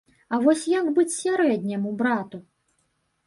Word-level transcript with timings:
А 0.35 0.37
вось 0.45 0.63
як 0.71 0.87
быць 0.95 1.13
сярэдняму 1.17 1.93
брату? 1.99 2.37